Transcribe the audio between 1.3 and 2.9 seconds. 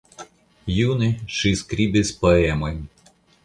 ŝi skribis poemojn.